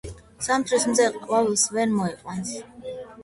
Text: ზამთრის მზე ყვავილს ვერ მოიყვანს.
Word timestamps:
ზამთრის 0.45 0.87
მზე 0.91 1.05
ყვავილს 1.17 1.65
ვერ 1.77 1.93
მოიყვანს. 1.99 2.57